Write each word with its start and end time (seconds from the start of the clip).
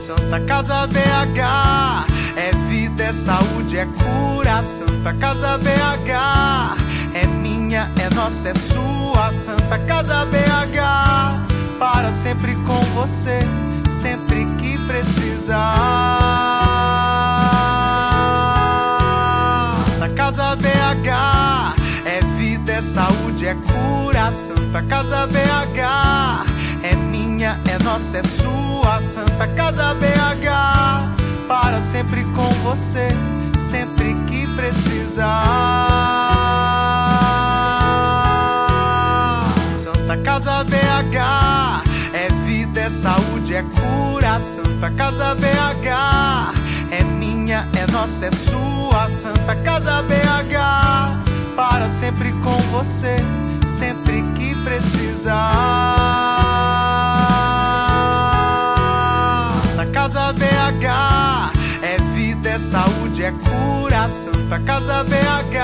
Santa 0.00 0.40
Casa 0.40 0.86
BH 0.86 2.06
é 2.34 2.50
vida, 2.68 3.04
é 3.04 3.12
saúde, 3.12 3.76
é 3.78 3.84
cura. 3.84 4.62
Santa 4.62 5.12
Casa 5.12 5.58
BH 5.58 6.78
é 7.12 7.26
minha, 7.26 7.92
é 8.00 8.14
nossa, 8.14 8.48
é 8.48 8.54
sua. 8.54 9.30
Santa 9.30 9.78
Casa 9.80 10.24
BH 10.24 11.78
para 11.78 12.10
sempre 12.12 12.54
com 12.64 12.80
você, 12.94 13.40
sempre 13.90 14.46
que 14.56 14.78
precisar. 14.86 15.58
Santa 19.98 20.14
Casa 20.14 20.56
BH 20.56 21.76
é 22.06 22.20
vida, 22.38 22.72
é 22.72 22.80
saúde, 22.80 23.46
é 23.48 23.54
cura. 23.54 24.32
Santa 24.32 24.82
Casa 24.82 25.26
BH 25.26 26.59
nossa, 27.90 28.18
é 28.18 28.22
sua. 28.22 29.00
Santa 29.00 29.48
Casa 29.48 29.94
BH 29.94 31.46
para 31.48 31.80
sempre 31.80 32.24
com 32.36 32.48
você, 32.62 33.08
sempre 33.58 34.14
que 34.26 34.46
precisar. 34.54 35.26
Santa 39.76 40.16
Casa 40.18 40.64
BH 40.64 41.82
é 42.14 42.28
vida, 42.44 42.80
é 42.80 42.90
saúde, 42.90 43.56
é 43.56 43.62
cura. 43.62 44.38
Santa 44.38 44.90
Casa 44.92 45.34
BH 45.34 46.54
é 46.92 47.02
minha, 47.02 47.68
é 47.76 47.90
nossa, 47.90 48.26
é 48.26 48.30
sua. 48.30 49.08
Santa 49.08 49.56
Casa 49.64 50.02
BH 50.02 51.56
para 51.56 51.88
sempre 51.88 52.32
com 52.34 52.56
você, 52.70 53.16
sempre 53.66 54.22
que 54.34 54.54
precisar. 54.62 55.99
Saúde, 62.60 63.24
é 63.24 63.32
cura. 63.32 64.06
Santa 64.08 64.60
Casa 64.60 65.02
BH 65.04 65.56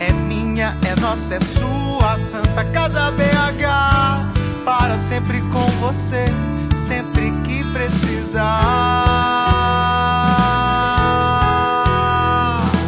é 0.00 0.12
minha, 0.12 0.76
é 0.86 0.98
nossa, 1.00 1.34
é 1.34 1.40
sua. 1.40 2.16
Santa 2.16 2.64
Casa 2.72 3.10
BH 3.12 4.64
para 4.64 4.96
sempre 4.96 5.42
com 5.42 5.66
você, 5.78 6.24
sempre 6.74 7.30
que 7.44 7.62
precisar. 7.72 8.40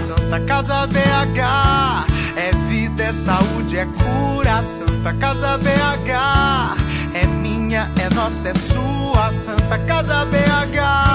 Santa 0.00 0.40
Casa 0.46 0.86
BH 0.86 2.06
é 2.36 2.50
vida, 2.68 3.04
é 3.04 3.12
saúde, 3.12 3.76
é 3.78 3.86
cura. 3.86 4.62
Santa 4.62 5.12
Casa 5.14 5.58
BH 5.58 6.76
é 7.14 7.26
minha, 7.26 7.90
é 8.00 8.14
nossa, 8.14 8.48
é 8.48 8.54
sua. 8.54 9.30
Santa 9.30 9.78
Casa 9.86 10.24
BH 10.24 11.11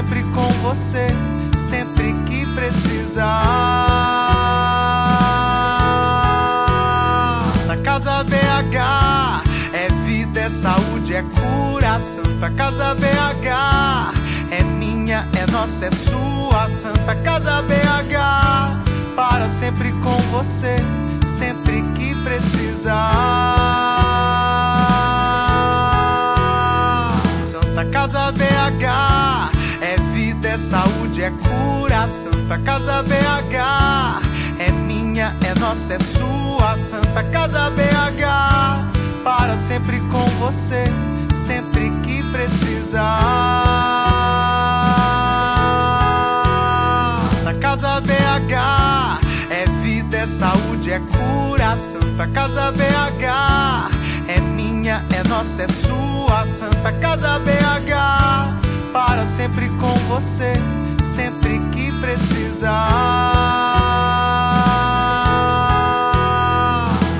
sempre 0.00 0.24
com 0.32 0.48
você, 0.62 1.08
sempre 1.58 2.14
que 2.24 2.46
precisar. 2.54 3.26
Santa 7.66 7.76
Casa 7.82 8.24
BH 8.24 9.44
é 9.74 9.88
vida, 10.06 10.40
é 10.40 10.48
saúde, 10.48 11.14
é 11.14 11.22
cura. 11.22 11.98
Santa 11.98 12.50
Casa 12.50 12.94
BH 12.94 14.14
é 14.50 14.64
minha, 14.64 15.28
é 15.38 15.50
nossa, 15.52 15.84
é 15.84 15.90
sua. 15.90 16.66
Santa 16.66 17.14
Casa 17.16 17.60
BH 17.60 19.14
para 19.14 19.50
sempre 19.50 19.92
com 20.00 20.16
você, 20.32 20.76
sempre 21.26 21.82
que 21.94 22.14
precisar. 22.22 22.94
Santa 27.44 27.84
Casa 27.84 28.32
BH 28.32 29.19
é 30.50 30.58
saúde, 30.58 31.22
é 31.22 31.30
cura. 31.30 32.08
Santa 32.08 32.58
Casa 32.58 33.02
BH 33.04 33.54
é 34.58 34.72
minha, 34.72 35.36
é 35.46 35.58
nossa, 35.60 35.94
é 35.94 35.98
sua. 35.98 36.74
Santa 36.76 37.22
Casa 37.24 37.70
BH 37.70 39.22
para 39.22 39.56
sempre 39.56 40.00
com 40.08 40.24
você, 40.40 40.84
sempre 41.32 41.90
que 42.02 42.22
precisar. 42.32 43.00
Santa 47.44 47.54
Casa 47.60 48.00
BH 48.00 49.20
é 49.50 49.64
vida, 49.82 50.16
é 50.16 50.26
saúde, 50.26 50.90
é 50.92 50.98
cura. 50.98 51.76
Santa 51.76 52.26
Casa 52.26 52.72
BH 52.72 53.88
é 54.26 54.40
minha, 54.40 55.04
é 55.14 55.28
nossa, 55.28 55.62
é 55.62 55.68
sua. 55.68 56.44
Santa 56.44 56.92
Casa 56.94 57.38
BH 57.38 58.59
para 58.92 59.24
sempre 59.24 59.68
com 59.78 59.94
você, 60.08 60.52
sempre 61.02 61.58
que 61.70 61.90
precisar. 62.00 62.70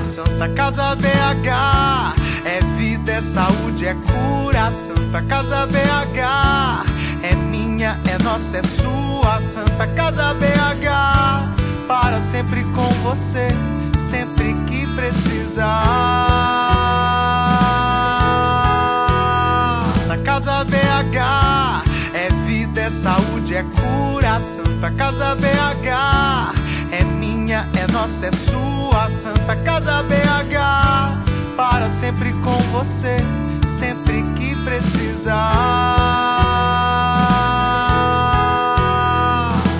Santa 0.09 0.49
Casa 0.49 0.95
BH 0.95 2.15
é 2.45 2.59
vida, 2.77 3.13
é 3.13 3.21
saúde, 3.21 3.87
é 3.87 3.93
cura. 3.93 4.71
Santa 4.71 5.21
Casa 5.23 5.67
BH 5.67 6.85
é 7.23 7.35
minha, 7.35 7.99
é 8.09 8.23
nossa, 8.23 8.57
é 8.57 8.63
sua. 8.63 9.39
Santa 9.39 9.87
Casa 9.87 10.33
BH 10.33 11.87
para 11.87 12.19
sempre 12.19 12.63
com 12.65 12.89
você, 13.03 13.47
sempre 13.97 14.53
que 14.65 14.85
precisar. 14.95 15.90
É 23.61 23.63
cura. 23.63 24.39
Santa 24.39 24.91
Casa 24.91 25.35
BH 25.35 25.87
é 26.91 27.03
minha, 27.03 27.67
é 27.77 27.91
nossa, 27.91 28.27
é 28.27 28.31
sua. 28.31 29.07
Santa 29.07 29.55
Casa 29.57 30.03
BH 30.03 31.55
para 31.55 31.89
sempre 31.89 32.33
com 32.41 32.57
você, 32.71 33.17
sempre 33.67 34.23
que 34.35 34.55
precisar. 34.63 35.35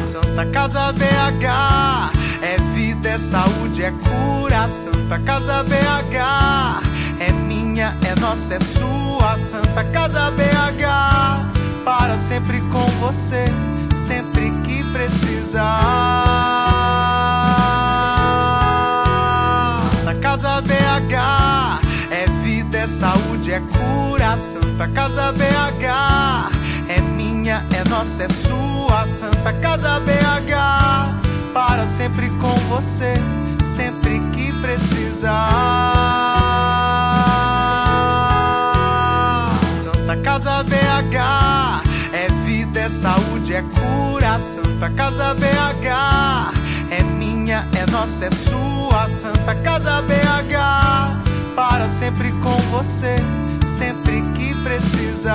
Santa 0.05 0.45
Casa 0.51 0.93
BH 0.93 2.11
é 2.41 2.57
vida, 2.73 3.09
é 3.09 3.17
saúde, 3.17 3.83
é 3.83 3.91
cura. 3.91 4.67
Santa 4.67 5.19
Casa 5.19 5.63
BH 5.63 6.83
é 7.19 7.31
minha, 7.31 7.97
é 8.05 8.19
nossa, 8.19 8.55
é 8.55 8.59
sua. 8.59 9.35
Santa 9.35 9.83
Casa 9.85 10.31
BH 10.31 11.61
para 11.83 12.17
sempre 12.17 12.61
com 12.69 12.85
você, 12.99 13.45
sempre 13.95 14.51
que 14.63 14.83
precisar. 14.91 15.61
Santa 19.91 20.15
Casa 20.19 20.61
BH 20.61 21.81
é 22.11 22.25
vida, 22.43 22.77
é 22.79 22.87
saúde, 22.87 23.53
é 23.53 23.59
cura. 23.59 24.37
Santa 24.37 24.87
Casa 24.89 25.31
BH 25.31 26.51
é 26.89 27.01
minha, 27.01 27.65
é 27.73 27.89
nossa, 27.89 28.23
é 28.23 28.27
sua. 28.27 29.05
Santa 29.05 29.53
Casa 29.53 29.99
BH 29.99 31.31
para 31.53 31.85
sempre 31.85 32.29
com 32.39 32.55
você, 32.69 33.13
sempre 33.63 34.19
que 34.31 34.51
precisar. 34.61 36.30
É 43.61 43.79
cura. 43.79 44.39
Santa 44.39 44.89
Casa 44.89 45.33
BH 45.35 46.53
é 46.89 47.03
minha, 47.03 47.67
é 47.77 47.91
nossa, 47.91 48.25
é 48.25 48.29
sua. 48.31 49.07
Santa 49.07 49.55
Casa 49.55 50.01
BH 50.01 51.55
para 51.55 51.87
sempre 51.87 52.31
com 52.43 52.57
você, 52.71 53.15
sempre 53.65 54.21
que 54.33 54.53
precisar. 54.63 55.31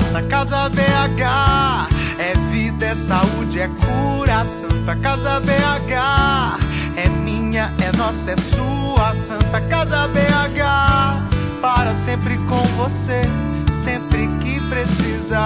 Santa 0.00 0.22
Casa 0.28 0.68
BH 0.68 1.88
é 2.18 2.34
vida, 2.50 2.86
é 2.86 2.94
saúde, 2.94 3.60
é 3.60 3.68
cura. 3.68 4.44
Santa 4.44 4.96
Casa 4.96 5.40
BH 5.40 6.58
é 6.96 7.08
minha, 7.08 7.72
é 7.82 7.96
nossa, 7.96 8.32
é 8.32 8.36
sua. 8.36 9.12
Santa 9.12 9.60
Casa 9.62 10.08
BH 10.08 11.38
para 11.60 11.94
sempre 11.94 12.38
com 12.46 12.62
você, 12.76 13.22
sempre 13.88 14.28
que 14.40 14.60
precisar. 14.68 15.38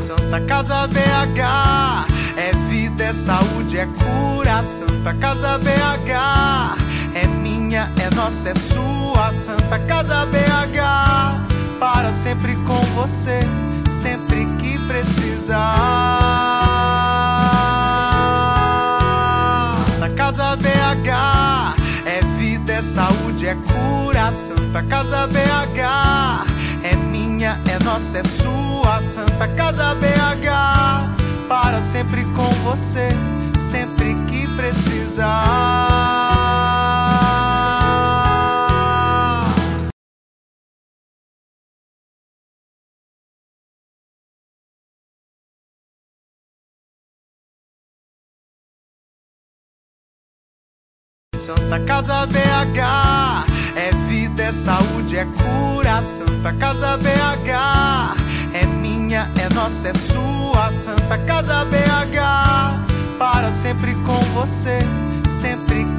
Santa 0.00 0.40
Casa 0.46 0.86
BH 0.86 2.06
é 2.36 2.52
vida, 2.68 3.04
é 3.04 3.12
saúde, 3.12 3.78
é 3.78 3.86
cura. 3.86 4.62
Santa 4.62 5.12
Casa 5.14 5.58
BH 5.58 6.12
é 7.14 7.26
minha, 7.26 7.92
é 8.00 8.14
nossa, 8.14 8.50
é 8.50 8.54
sua. 8.54 9.32
Santa 9.32 9.78
Casa 9.80 10.26
BH 10.26 11.78
para 11.80 12.12
sempre 12.12 12.54
com 12.66 12.80
você, 12.94 13.40
sempre 13.90 14.46
que 14.58 14.78
precisar. 14.86 15.58
Santa 19.98 20.14
Casa 20.14 20.56
BH 20.56 21.37
é 22.78 22.82
saúde, 22.82 23.46
é 23.48 23.56
cura. 23.56 24.30
Santa 24.30 24.82
Casa 24.84 25.26
BH 25.26 26.46
é 26.84 26.96
minha, 26.96 27.60
é 27.68 27.84
nossa, 27.84 28.18
é 28.18 28.22
sua. 28.22 29.00
Santa 29.00 29.48
Casa 29.48 29.94
BH 29.96 31.48
para 31.48 31.80
sempre 31.80 32.24
com 32.36 32.50
você, 32.62 33.08
sempre 33.58 34.14
que 34.26 34.46
precisar. 34.54 35.87
Santa 51.38 51.78
Casa 51.80 52.26
BH 52.26 53.46
é 53.76 53.90
vida, 54.08 54.42
é 54.42 54.52
saúde, 54.52 55.16
é 55.16 55.24
cura. 55.24 56.02
Santa 56.02 56.52
Casa 56.54 56.96
BH 56.96 58.16
é 58.54 58.66
minha, 58.66 59.30
é 59.40 59.54
nossa, 59.54 59.88
é 59.88 59.94
sua. 59.94 60.70
Santa 60.70 61.16
Casa 61.18 61.64
BH 61.64 63.18
para 63.18 63.50
sempre 63.52 63.94
com 64.04 64.18
você, 64.34 64.78
sempre 65.28 65.84
que 65.96 65.97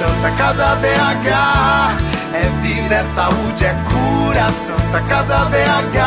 Santa 0.00 0.30
Casa 0.30 0.76
BH 0.76 1.28
é 2.32 2.62
vida, 2.62 2.94
é 2.94 3.02
saúde, 3.02 3.66
é 3.66 3.76
cura. 3.90 4.50
Santa 4.50 4.98
Casa 5.02 5.44
BH 5.44 5.98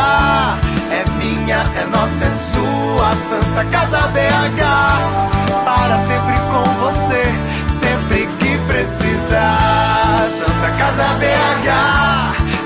é 0.92 1.06
minha, 1.20 1.58
é 1.80 1.86
nossa, 1.86 2.26
é 2.26 2.32
sua. 2.32 3.16
Santa 3.16 3.64
Casa 3.66 4.08
BH 4.08 4.64
para 5.64 5.96
sempre 6.00 6.34
com 6.50 6.64
você, 6.82 7.24
sempre 7.68 8.26
que 8.40 8.58
precisar. 8.66 10.26
Santa 10.28 10.72
Casa 10.76 11.04
BH 11.20 11.70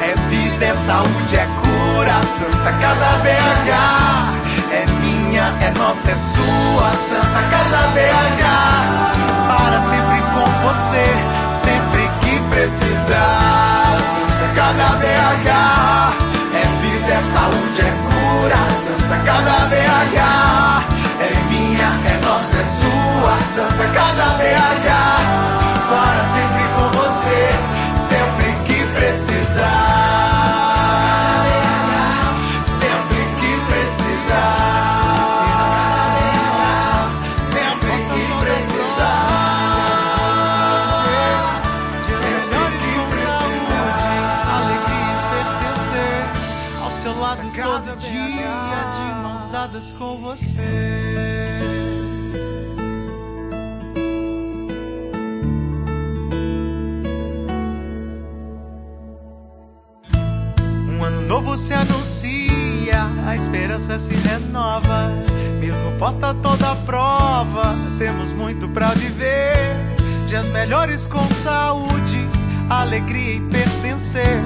é 0.03 0.15
vida, 0.29 0.65
é 0.65 0.73
saúde, 0.73 1.35
é 1.35 1.45
cura. 1.59 2.23
Santa 2.23 2.71
Casa 2.79 3.17
BH 3.17 3.71
é 4.71 4.85
minha, 5.01 5.53
é 5.59 5.73
nossa, 5.77 6.09
é 6.09 6.15
sua. 6.15 6.93
Santa 6.93 7.41
Casa 7.51 7.87
BH 7.89 8.76
Santa 19.17 19.25
Casa 19.25 19.76
com 49.97 50.15
você. 50.17 50.61
Um 60.89 61.03
ano 61.03 61.21
novo 61.21 61.57
se 61.57 61.73
anuncia, 61.73 63.07
a 63.25 63.35
esperança 63.35 63.97
se 63.97 64.13
renova. 64.13 65.11
Mesmo 65.59 65.91
posta 65.97 66.33
toda 66.35 66.71
a 66.71 66.75
prova, 66.75 67.75
temos 67.97 68.31
muito 68.31 68.69
pra 68.69 68.89
viver. 68.89 69.75
Dias 70.27 70.49
melhores 70.49 71.07
com 71.07 71.27
saúde, 71.29 72.27
alegria 72.69 73.35
em 73.35 73.49
pertencer. 73.49 74.41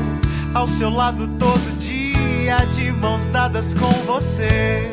Ao 0.53 0.67
seu 0.67 0.89
lado 0.89 1.27
todo 1.39 1.77
dia, 1.77 2.57
de 2.73 2.91
mãos 2.91 3.27
dadas 3.27 3.73
com 3.73 3.91
você. 4.05 4.91